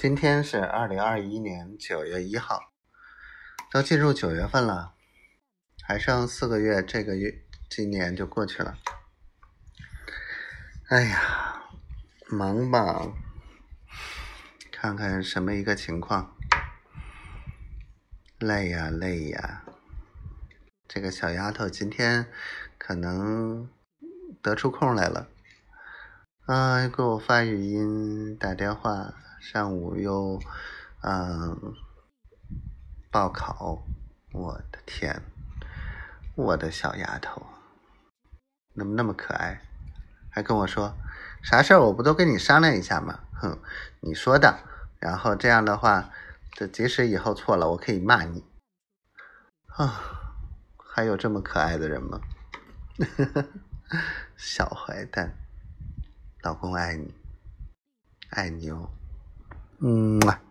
[0.00, 2.60] 今天是二零二一年九月一号，
[3.72, 4.94] 都进入九月份了，
[5.82, 8.78] 还剩四个月，这个月今年就过去了。
[10.88, 11.64] 哎呀，
[12.28, 13.12] 忙吧，
[14.70, 16.32] 看看什么一个情况，
[18.38, 19.64] 累呀累呀。
[20.86, 22.30] 这个小丫头今天
[22.78, 23.68] 可能
[24.40, 25.28] 得出空来了，
[26.46, 29.12] 啊，给我发语音、打电话。
[29.40, 30.40] 上午又，
[31.02, 31.74] 嗯，
[33.10, 33.82] 报考，
[34.32, 35.22] 我的天，
[36.34, 37.46] 我的小丫头，
[38.74, 39.62] 怎么那么可爱？
[40.30, 40.94] 还跟我说
[41.42, 41.80] 啥事儿？
[41.80, 43.20] 我不都跟你商量一下吗？
[43.32, 43.58] 哼，
[44.00, 44.64] 你说的。
[44.98, 46.10] 然后这样的话，
[46.52, 48.44] 这即使以后错了，我可以骂你。
[49.76, 50.02] 啊，
[50.76, 52.20] 还有这么可爱的人吗？
[54.36, 55.38] 小坏蛋，
[56.42, 57.14] 老公爱你，
[58.30, 58.90] 爱你哦。
[59.80, 60.47] 嗯。